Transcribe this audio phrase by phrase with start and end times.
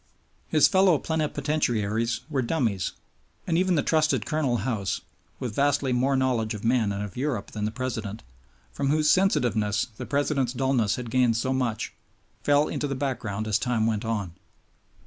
[0.47, 2.93] His fellow plenipotentiaries were dummies;
[3.45, 5.01] and even the trusted Colonel House,
[5.39, 8.23] with vastly more knowledge of men and of Europe than the President,
[8.71, 11.93] from whose sensitiveness the President's dullness had gained so much,
[12.41, 14.33] fell into the background as time went on.